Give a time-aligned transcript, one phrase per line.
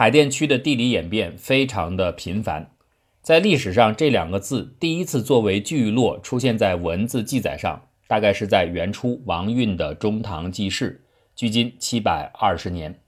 [0.00, 2.70] 海淀区的地理演变非常的频繁，
[3.20, 11.02] 在历史上这两个字第一次作为聚落出现在文字记载上，大概是在元初王运的《中堂记事》，
[11.34, 13.00] 距今七百二十年。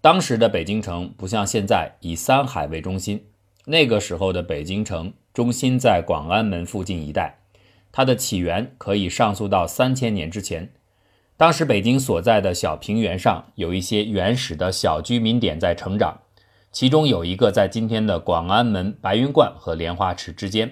[0.00, 3.24] 当时的北京城不像现在以三海为中心，
[3.64, 7.40] 那个时候的北京城中心在广安门附近一带，
[7.90, 10.70] 它的起源可以上溯到三千年之前。
[11.40, 16.20] 当时北京所在的小平原上有一些原始的小居民点在成长，
[16.70, 20.70] 其中有一个在今天的广安门、白云观和莲花池之间。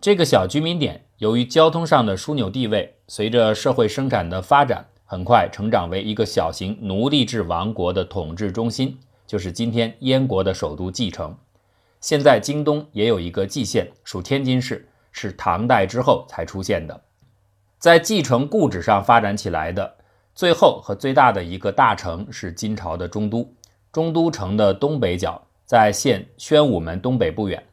[0.00, 11.36] 这个小居民点由于交通上的枢纽地位，随着社会生产的发展，很快成长为一个小型奴隶制王国的统治中心，就是今天燕国的首都蓟城。
[12.00, 17.02] 现在京东也有一个蓟县，属天津市，是唐代之后才出现的。
[17.80, 19.94] 在继承故址上发展起来的
[20.34, 23.54] 最后和最大的一个大城是金朝的中都。
[23.90, 27.64] 中都城的东北角在现宣武门东北不远，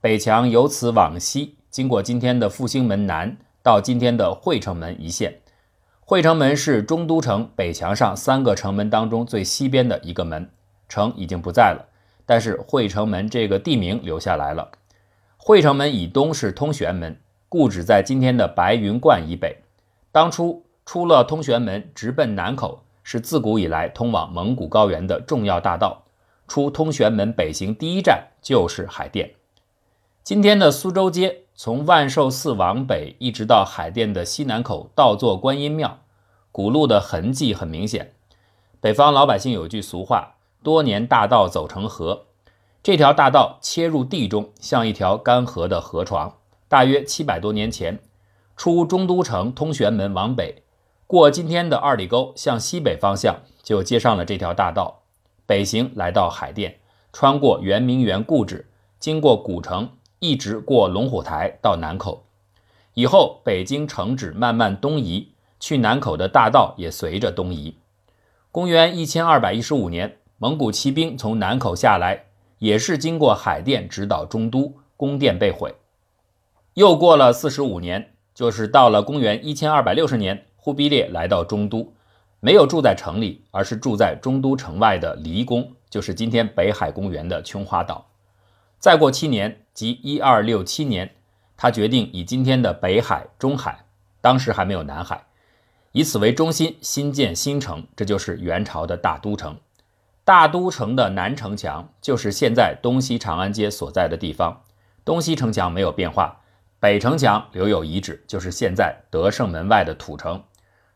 [0.00, 5.40] 北墙由此往西，经过今天的复兴门南，到今天的惠城门一线。
[6.00, 10.50] 惠城门是中都城北墙上三个城门当中最西边的一个门，
[10.88, 11.86] 城已经不在了，
[12.24, 14.70] 但是惠城门这个地名留下来了。
[15.36, 17.20] 惠城门以东是通玄门。
[17.50, 19.64] 故址在今天的白云观以北。
[20.12, 26.04] 当初出了通玄门，直奔南口，是自古以来通往蒙古高原的重要大道。
[26.46, 29.34] 出通玄门北行第一站就是海淀。
[30.22, 35.98] 今天的苏州街，从万寿寺往北，一直到海淀的西南口倒座观音庙，
[36.52, 38.12] 古路的痕迹很明显。
[38.80, 42.26] 北方老百姓有句俗话：“多年大道走成河。”
[42.80, 46.36] 这条大道切入地中，像一条干涸的河床。
[46.70, 47.98] 大约七百多年前，
[48.56, 50.62] 出中都城通玄门往北，
[51.04, 55.02] 过今天的二里沟，向西北方向就接上了这条大道，
[55.46, 56.78] 北行来到海淀，
[57.12, 58.68] 穿过圆明园故址，
[59.00, 62.22] 经过古城，一直过龙虎台到南口。
[62.94, 67.78] 以后北京城址慢慢东移，去南口的大道也随着东移。
[68.52, 72.26] 公元一千二百一十五年，蒙古骑兵从南口下来，
[72.58, 75.74] 也是经过海淀，直捣中都，宫殿被毁。
[76.74, 81.92] 又过了四十五年，就是到了公元一千二百六十年，忽必烈来到中都，
[82.38, 88.06] 没有住在城里，而是住在中都城外的离宫，就是今天北海公园的琼花岛。
[88.78, 91.10] 再过七年，即一二六七年，
[91.56, 93.84] 他决定以今天的北海、中海，
[94.20, 95.24] 当时还没有南海，
[95.92, 99.58] 以此为中心新建新城，这就是元朝的大都城。
[100.24, 104.62] 大都城的南城墙就是现在东西长安街所在的地方，
[105.04, 106.39] 东西城墙没有变化。
[106.80, 110.42] 北城墙留有遗址，就是现在德胜门外的土城。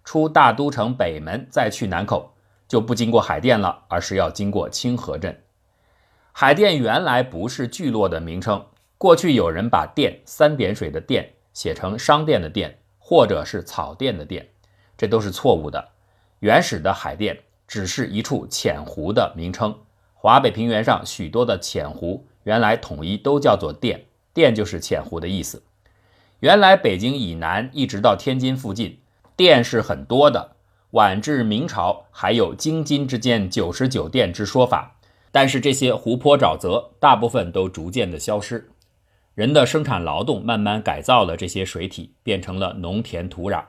[0.02, 2.34] 出大都城北门再去南口，
[2.66, 5.42] 就不经过海淀了，而是要经过清河镇。
[6.32, 8.64] 海淀原来不是聚落的名称，
[8.96, 14.48] 过去有人把“店”三点水的“店”写成商店的“店”，或者是草店的“店”，
[14.96, 15.90] 这都是错误的。
[16.38, 19.78] 原始的海淀只是一处浅湖的名称。
[20.14, 25.62] 华北平原上许多的浅湖，原来统一都叫做“淀”，“淀”就是浅湖的意思。
[26.44, 28.98] 原来北京以南一直到天津附近，
[29.34, 30.56] 店是很多的。
[30.90, 34.98] 晚至明朝还有京津之间九十九店之说法，
[35.32, 38.68] 但是这些湖泊沼泽大部分都逐渐的消失，
[39.34, 43.64] 人的生产劳动慢慢改造了这些水体，变成了农田土壤。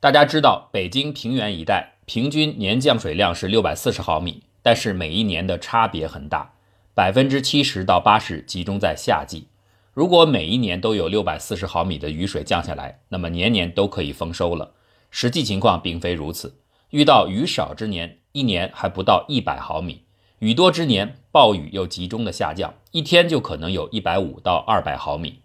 [0.00, 6.54] 大家知道，北京平原一带平均年降水量是六百四十毫米，但是每一年的差别很大，
[6.94, 9.48] 百分之七十到八十集中在夏季。
[9.96, 14.74] 如果每一年都有六百四十毫米的雨水降下来，那么年年都可以丰收了。
[15.10, 16.58] 实际情况并非如此，
[16.90, 20.02] 遇到雨少之年，一年还不到一百毫米；
[20.40, 25.40] 雨多之年，暴雨又集中的下降，一天就可能有一百五到二百毫米。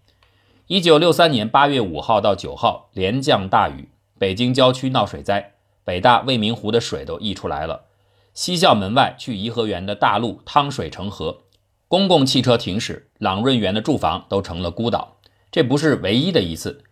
[0.67, 3.87] 一九六三年八月五号到九号连降大雨，
[4.19, 5.53] 北京郊区闹水灾，
[5.85, 7.85] 北大未名湖的水都溢出来了，
[8.33, 11.43] 西校门外去颐和园的大路汤水成河。
[11.91, 15.17] 公共汽车停驶，朗润园的住房都成了孤岛。
[15.51, 16.85] 这不是唯一的一次。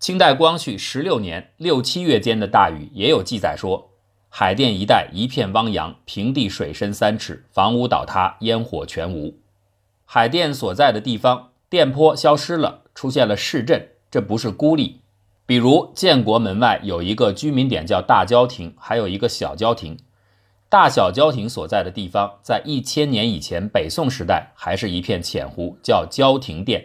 [0.00, 3.90] 清代光绪十六年六七月间的大雨也有记载说，
[4.30, 9.34] 海淀一带一片汪洋，平地水深三尺，房屋倒塌，烟火全无。
[10.06, 15.02] 海淀所在的地方店坡消失了，出现了市镇，这不是孤立。
[15.44, 19.98] 比如建国门外有一个居民点叫大郊亭，还有一个小郊亭。
[20.70, 26.82] 大小郊亭所在的地方，在一千年以前，北宋时代还是一片浅湖，叫郊亭店。《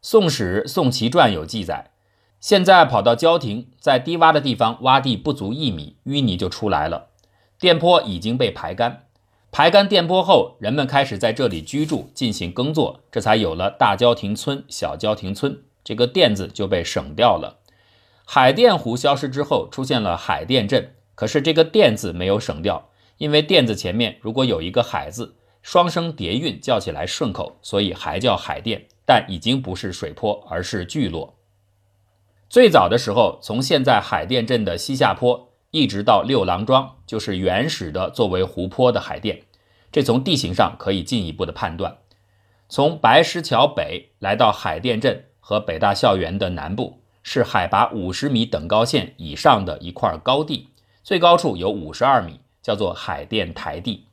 [0.00, 1.90] 宋史·宋齐传》有记载。
[2.38, 7.08] 现在跑到郊亭，在低洼的地方挖地不足一米，淤泥就出来了。
[7.58, 9.06] 电坡已经被排干，
[9.50, 15.62] 排干电波后，人们开始在这里居住，进行耕作，这才有了大郊亭村、小郊亭村。
[15.82, 17.58] 这个“电”字就被省掉了。
[18.24, 31.34] 海淀湖消失之后，出现了海淀镇，可是这个“电”字没有省掉，因为“电”字前面如果有一个“海”字，双声叠韵，叫起来顺口，所以还叫海淀，但已经不是水坡，而是聚落。
[32.48, 39.42] 最早的时候，从现在海淀镇的西下坡一直到六郎庄，就是原始的作为湖泊的海淀。
[39.90, 41.98] 这从地形上可以进一步的判断。
[42.68, 47.00] 从白石桥北来到海淀镇和北大校园的南部。
[47.28, 50.68] 是海拔五十米等高线以上的一块高地，
[51.02, 54.06] 最高处有五十二米，叫做海淀台地。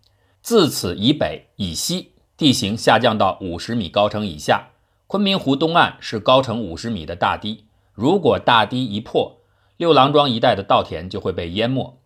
[0.44, 4.68] 自此以北以西，地形下降到五十米高程以下。
[5.08, 7.64] 昆明湖东岸是高程五十米的大堤，
[7.96, 9.38] 如果大堤一破，
[9.78, 11.98] 六郎庄一带的稻田就会被淹没。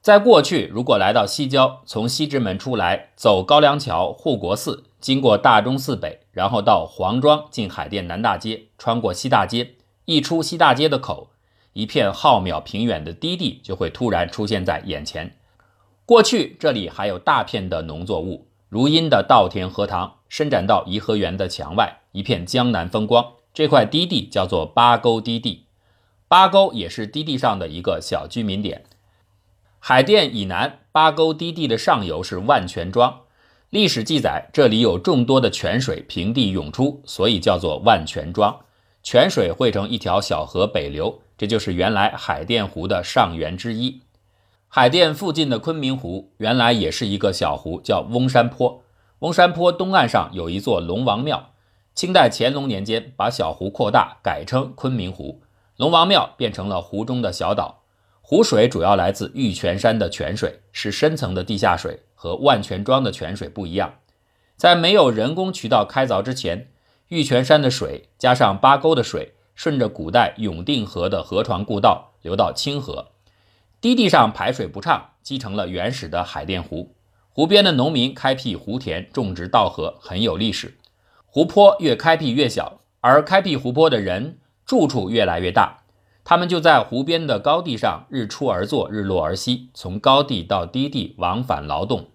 [0.00, 9.76] 在过去，如果来到西郊，从西直门出来，走高梁桥、护国寺，经过大钟寺北，然后到黄庄进海淀南大街，穿过西大街。
[10.06, 11.30] 一出西大街的口，
[11.74, 15.36] 一片浩渺平远的低地就会突然出现在眼前。
[16.12, 23.32] 过去这里还有大片的农作物，如阴的稻田荷塘伸展到颐和园的墙外，一片江南风光。
[23.54, 25.64] 这块低地叫做八沟低地，
[26.28, 28.84] 八沟也是低地上的一个小居民点。
[29.78, 33.20] 海淀以南八沟低地的上游是万泉庄，
[33.70, 38.54] 历史记载这里有众多的泉水平地涌出，所以叫做万泉庄。
[39.02, 44.02] 泉水汇成一条小河北流，这就是原来海淀湖的上源之一。
[44.74, 48.82] 海淀附近的昆明湖原来也是一个小湖，叫翁山坡。
[49.18, 51.50] 翁山坡东岸上有一座龙王庙，
[51.94, 55.42] 清代乾隆年间把小湖扩大，改称昆明湖。
[55.76, 57.82] 龙王庙变成了湖中的小岛。
[58.22, 63.96] 湖水主要来自玉泉山的泉水，是深层的地下水，和万泉庄的泉水不一样。
[64.56, 66.70] 在没有人工渠道开凿之前。
[67.08, 73.08] 玉泉山的水加上八沟的水，顺着古代永定河的河床故道流到清河，
[73.82, 76.94] 低地上排水不畅，积成了原始的海淀湖。
[77.30, 80.78] 湖边的农民开辟湖田，种植稻禾，很有历史。
[81.26, 85.80] 湖泊越开辟越小，而开辟湖泊的人住处越来越大，
[86.22, 92.10] 他们就在湖边的高地上日出而作，日落而息，从高地到低地往返劳动。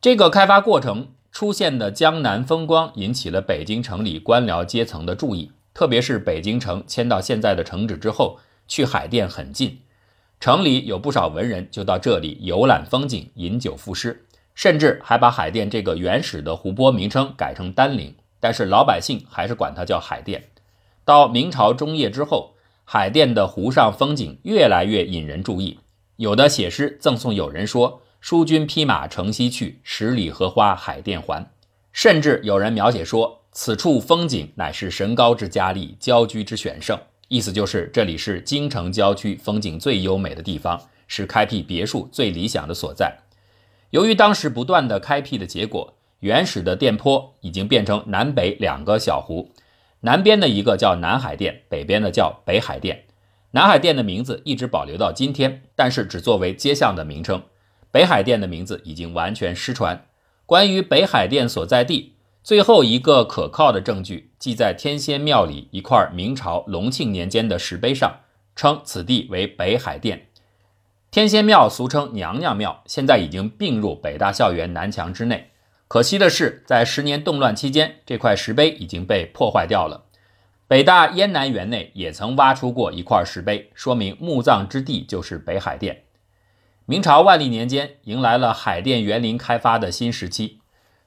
[0.00, 1.08] 这个开发过程。
[1.30, 8.38] 出现的江南风光引起了北京城里官僚阶层的注意，特别是北京城迁到现在的城址之后，
[8.68, 9.80] 去海淀很近，
[10.42, 20.42] 城里有不少文人就到这里游览风景、饮酒赋诗，甚至还把海淀这个原始的湖泊名称改成丹陵，但是老百姓还是管它叫海淀。
[21.04, 25.78] 到明朝中叶之后，海淀的湖上风景越来越引人注意，
[26.16, 28.02] 有的写诗赠送友人说。
[28.20, 31.52] 书君披马乘西去，十里荷花海淀还。
[31.92, 36.98] 甚至有人描写说，此处风景乃是神高之佳丽，郊居之选胜。
[37.32, 43.20] 意思就是这里是京城郊区风景最优美的地方，是开辟别墅最理想的所在。
[43.88, 49.50] 由于当时不断的开辟的结果，原始的店坡已经变成南北两个小湖，
[50.00, 53.04] 南边的一个叫南海店，北边的叫北海店。
[53.52, 57.42] 南海店的名字一直保留到今天，但是只作为街巷的名称。
[57.90, 60.04] 北海店的名字已经完全失传。
[60.44, 68.20] 关于北海店所在地，最后一个可靠的证据，记在天仙庙里一块明朝隆庆年间的石碑上，
[68.56, 70.26] 称此地为北海殿。
[71.12, 75.50] 天仙庙俗称娘娘庙，现在已经并入北大校园南墙之内。
[75.86, 80.06] 可惜的是，在十年动乱期间，这块石碑已经被破坏掉了。
[80.66, 86.04] 北大燕南园内也曾挖出过一块石碑，说明墓葬之地就是北海殿。
[86.86, 90.61] 明朝万历年间，迎来了海淀园林开发的新时期。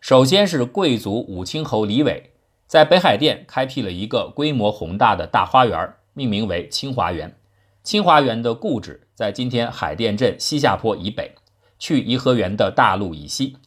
[0.07, 2.29] 首先是贵族武清侯李伟
[2.67, 7.35] 在北海淀开辟了一个规模宏大的大花园，命名为清华园。
[7.81, 11.33] 清华园的故址在今天海淀镇西下坡以北，
[11.79, 13.57] 去颐和园的大路以西。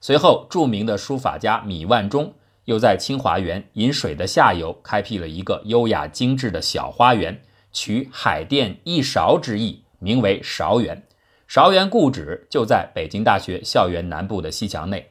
[0.00, 2.34] 随后，著名的书法家米万钟
[2.64, 11.04] 又在清华园引水的下游开辟了一个优雅精致的小花园，取海淀一勺之意，名为勺园。
[11.46, 15.10] 勺园故址就在北京大学校园南部的西墙内。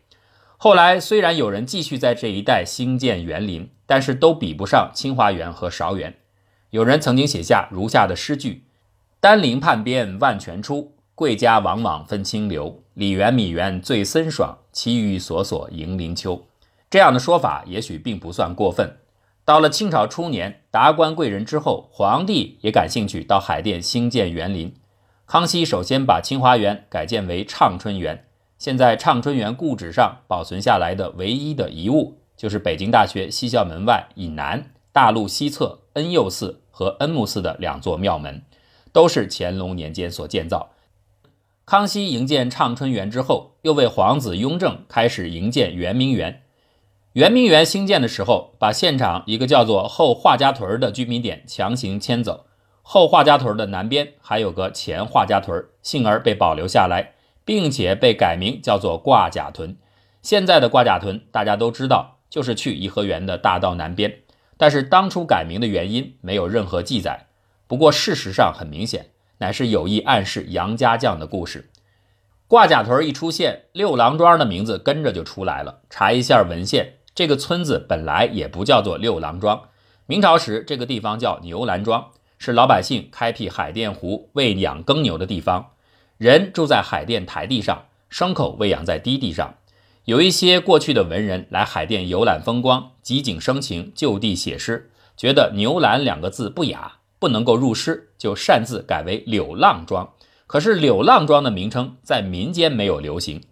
[0.63, 6.15] 后来虽然有人继续在这一带兴建园林，但是都比不上清华园和韶园。
[6.69, 8.63] 有人曾经写下如下的诗句
[9.19, 12.81] ：“丹陵畔边万泉出，贵家往往分清流。
[12.93, 16.45] 李园米园最森爽，其余所所迎林秋。”
[16.89, 18.95] 这样的说法也许并不算过分。
[19.43, 24.73] 到了清朝初年，达官贵人之后，皇帝也感兴趣到海淀兴建园林。
[25.25, 28.27] 康熙首先把清华园改建为畅春园，
[28.63, 38.41] 现在畅春园故址上保存下来的唯一的遗物，就是北京大学西校门外以南大路西侧恩佑寺和恩穆寺的两座庙门，
[38.93, 40.69] 都是乾隆年间所建造。
[41.65, 46.43] 康熙营建畅春园之后，又为皇子雍正开始营建圆明园。
[47.11, 52.45] 圆明园兴建的时候，把现场一个叫做后画家屯的居民点强行迁走。
[52.81, 57.15] 后画家屯的南边还有个前画家屯，幸而被保留下来，
[57.45, 59.77] 并且被改名叫做挂甲屯。
[60.21, 64.19] 现在的挂甲屯大家都知道，就是去颐和园的大道南边。
[64.57, 67.27] 但是当初改名的原因没有任何记载。
[67.67, 69.07] 不过事实上很明显，
[69.39, 71.69] 乃是有意暗示杨家将的故事。
[72.47, 75.81] 挂甲屯一出现，六郎庄的名字跟着就出来了。
[75.89, 79.69] 查一下文献，这个村子本来也不叫做六郎庄，
[80.05, 82.11] 明朝时这个地方叫牛栏庄。
[82.37, 85.71] 是老百姓开辟海淀湖喂养耕牛的地方，
[86.23, 89.55] 人住在海淀台地上，牲口喂养在低地上。
[90.05, 100.13] 有一些过去的文人来海淀游览风光，集景生情，就地写诗，觉得“牛栏”两个字不雅，不能够入诗，就擅自改为“柳浪庄”。
[100.47, 103.43] 可是“柳浪庄”的名称在民间没有流行。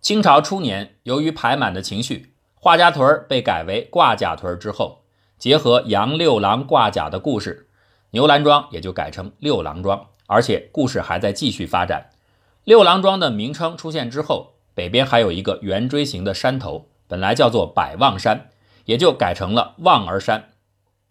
[0.00, 5.04] 清朝初年，由于排满的情绪，画家屯被改为挂甲屯之后，
[5.38, 7.68] 结合杨六郎挂甲的故事。
[8.10, 12.10] 牛栏庄也就改成六郎庄，而且故事还在继续发展。
[12.62, 18.50] 六郎庄的名称出现之后，北边还有一个圆锥形的山头，本来叫做百望山，
[18.84, 20.50] 也就改成了望儿山。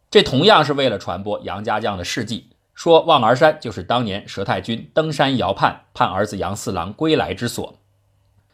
[0.10, 7.76] 这同样是为了传播杨家将的事迹，说望儿山就是当年佘太君登山遥盼，盼儿子杨四郎归来之所。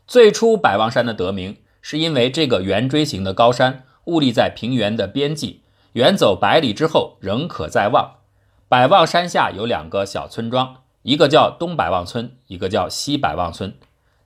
[0.07, 5.61] 最初百望山的得名，是因为这个圆锥形的高山兀立在平原的边际，
[5.93, 8.15] 远走百里之后仍可再望。
[8.67, 13.77] 百望山下有两个小村庄，一个叫东百望村，一个叫西百望村。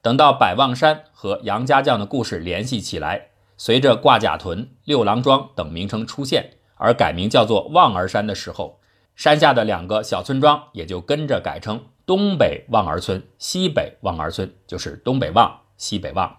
[0.01, 8.79] 等到百望山和杨家将的故事联系起来，随着挂甲屯、六郎庄等名称出现，而改名叫做望儿山的时候，
[9.13, 16.37] 山下的两个小村庄也就跟着改成东北望儿村、西北望儿村，就是东北望、西北望。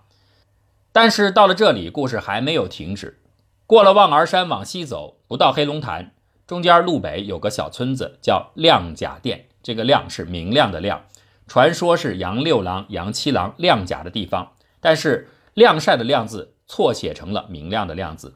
[0.91, 3.21] 但是到了这里，故事还没有停止。
[3.67, 6.15] 过了望儿山往西走，不到黑龙潭。
[6.51, 11.05] 中间路北有个小村子叫亮甲店，这个亮是明亮的亮，
[11.47, 18.35] 传说是杨六郎、杨七郎亮甲的地方，但是晾晒的晾字错写成了明亮的亮字。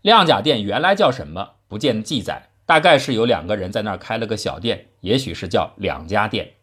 [0.00, 1.50] 亮甲店原来叫什么？
[1.68, 6.54] 不见记载，大概是有两个人在那儿开了个小店，也许是叫两家店。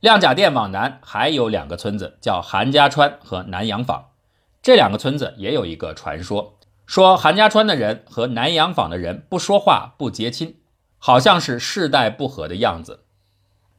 [0.00, 4.06] 亮甲店往南还有两个村子，叫韩家川和南洋坊，
[4.60, 6.58] 这两个村子也有一个传说。
[6.86, 10.56] 说韩家川的人和南洋坊的人不说话不结亲，
[10.98, 13.04] 好像是世代不和的样子。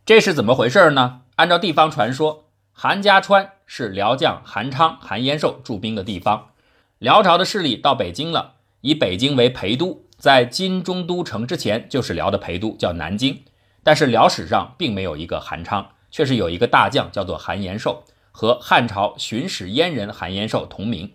[0.06, 1.22] 这是怎么回事呢？
[1.36, 6.50] 按照地方传说，韩家川是辽将韩昌、韩延寿驻兵的地方。
[6.98, 13.44] 辽朝的势力到北京了，以北京为陪都，在金中都城之前就是辽的陪都，叫南京。
[13.84, 21.14] 但是辽史上并没有一个韩昌，却是有一个大将叫做韩延寿，和汉朝巡使燕人韩延寿同名。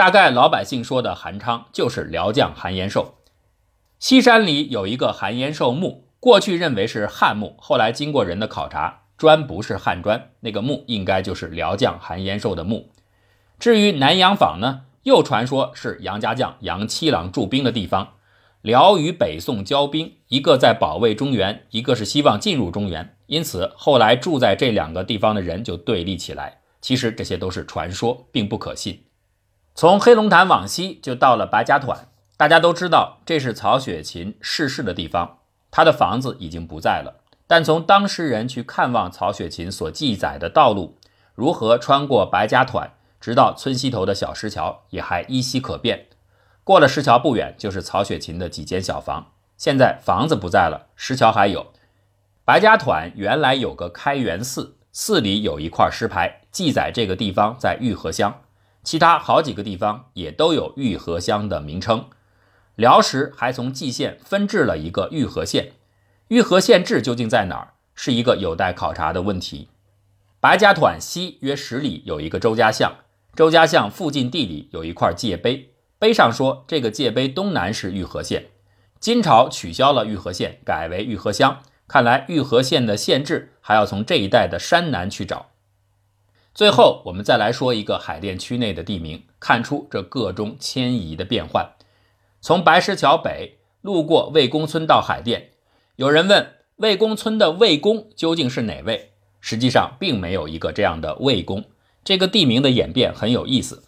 [0.00, 3.16] 大概老百姓说的韩昌就是辽将韩延寿。
[3.98, 12.88] 西山里有一个韩延寿墓，过去认为是汉墓，后来经过人的考察，砖不是汉砖，那个墓应该就是辽将韩延寿的墓。
[13.58, 18.14] 至于南阳坊呢，又传说是杨家将杨七郎驻兵的地方。
[18.62, 26.60] 辽与北宋交兵，一个在保卫中原，一个是希望进入中原，因此后来住在这两个地方的人就对立起来。
[26.80, 29.02] 其实这些都是传说，并不可信。
[29.74, 35.38] 从黑龙潭往西就到了白家团，大家都知道这是曹雪芹逝世的地方，
[35.70, 37.20] 他的房子已经不在了。
[37.46, 40.98] 但从当事人去看望曹雪芹所记载的道路，
[41.34, 46.06] 如何穿过白家团，直到村西头的小石桥，也还依稀可辨。
[46.62, 49.32] 过了石桥不远，就是曹雪芹的几间小房。
[49.56, 51.72] 现在房子不在了，石桥还有。
[52.44, 58.42] 白家团原来有个开元寺，寺里有一块石牌，记载这个地方在玉河乡。
[58.82, 62.06] 其他好几个地方也都有玉河乡的名称。
[62.76, 65.72] 辽时还从蓟县分治了一个玉河县，
[66.28, 69.68] 玉河县治究竟在哪儿，是一个有待考察的问题。
[70.40, 72.94] 白家团西约十里有一个周家巷，
[73.34, 78.46] 周家巷附近地里有一块界碑，碑上说这个界碑东南是玉河县。
[78.98, 85.50] 金朝取消了玉河县，改为玉河乡，看来玉河县的县治还要从这一带的山南去找。
[86.52, 91.70] 最后，我们再来说一个海淀区内的地名，看出这各中迁移的变换。
[92.40, 95.50] 从白石桥北路过魏公村到海淀，
[95.96, 99.12] 有人问魏公村的魏公究竟是哪位？
[99.40, 101.64] 实际上并没有一个这样的魏公，
[102.04, 103.84] 这个地名的演变很有意思。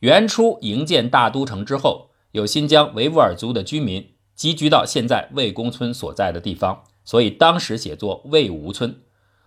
[0.00, 9.00] 元初营建大都城之后，有新疆维吾尔族的居民集聚到现在魏公村所在的地方，所以当时写作魏吴村。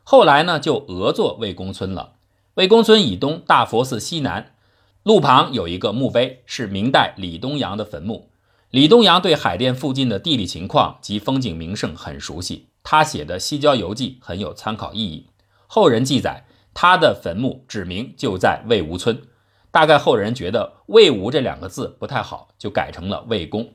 [0.03, 2.15] 后来呢，就讹作魏公村了。
[2.57, 4.55] 魏公村以东，大佛寺西南，
[5.03, 8.31] 路旁有一个墓碑，是明代李东阳的坟墓。
[8.71, 15.27] 李东阳对海淀附近的地理情况及风景名胜很熟悉，他写的《西郊游记》很有参考意义。
[15.67, 19.21] 后人记载，他的坟墓指明就在魏吴村。
[19.69, 23.73] 大概后人觉得“魏吴”这两个字不太好，就改成了魏公。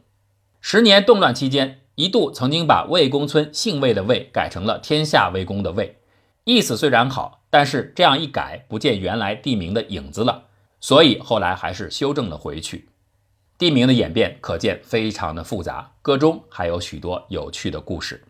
[0.61, 5.99] 十年动乱期间，一度曾经把魏公村姓魏的魏改成了天下魏公的魏，
[6.45, 10.49] 意思虽然好，但是这样一改，不见原来地名的影子了，
[10.81, 12.89] 所以后来还是修正了回去。
[13.59, 18.25] 地名的演变可见非常的复杂，歌中还有许多有趣的故事。